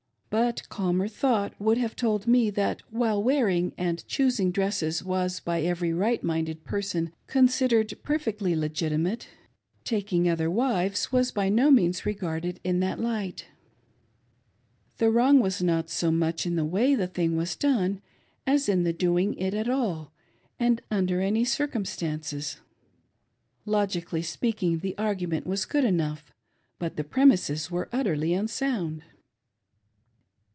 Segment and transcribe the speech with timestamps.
[0.33, 5.59] But calmer thought would have told me that while wearing and choosing dresses was by
[5.59, 9.27] every right minded' person considered perfectly legitimate,
[9.83, 13.47] taking other wives was by no means regarded in that light.
[14.99, 17.99] The wrong was not so much in the way the thing was done'
[18.47, 20.13] as in doing it at all
[20.57, 22.55] and under any circumstances.
[23.65, 26.31] Logically speaking, the argument was good enough,
[26.79, 29.03] but the premises were utterly unsound.